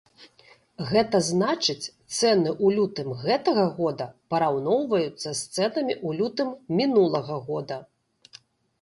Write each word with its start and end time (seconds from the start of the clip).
Гэта 0.91 1.19
значыць, 1.27 1.91
цэны 2.17 2.49
ў 2.53 2.79
лютым 2.79 3.13
гэтага 3.25 3.67
года 3.79 4.09
параўноўваюцца 4.37 5.29
з 5.29 5.37
цэнамі 5.55 5.93
ў 6.07 6.09
лютым 6.23 6.49
мінулага 6.83 7.43
года. 7.51 7.83